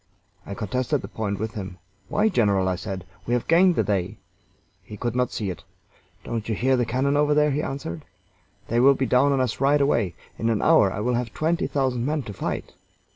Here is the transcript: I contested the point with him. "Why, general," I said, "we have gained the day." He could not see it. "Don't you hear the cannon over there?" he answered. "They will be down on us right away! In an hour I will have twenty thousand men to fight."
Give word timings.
I 0.47 0.55
contested 0.55 1.03
the 1.03 1.07
point 1.07 1.37
with 1.37 1.53
him. 1.53 1.77
"Why, 2.07 2.27
general," 2.27 2.67
I 2.67 2.75
said, 2.75 3.05
"we 3.27 3.35
have 3.35 3.47
gained 3.47 3.75
the 3.75 3.83
day." 3.83 4.17
He 4.81 4.97
could 4.97 5.15
not 5.15 5.31
see 5.31 5.51
it. 5.51 5.63
"Don't 6.23 6.49
you 6.49 6.55
hear 6.55 6.75
the 6.75 6.87
cannon 6.87 7.15
over 7.15 7.35
there?" 7.35 7.51
he 7.51 7.61
answered. 7.61 8.03
"They 8.67 8.79
will 8.79 8.95
be 8.95 9.05
down 9.05 9.31
on 9.31 9.39
us 9.39 9.61
right 9.61 9.79
away! 9.79 10.15
In 10.39 10.49
an 10.49 10.63
hour 10.63 10.91
I 10.91 11.01
will 11.01 11.13
have 11.13 11.35
twenty 11.35 11.67
thousand 11.67 12.03
men 12.03 12.23
to 12.23 12.33
fight." 12.33 12.71